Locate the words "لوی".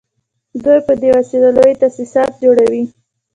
1.57-1.73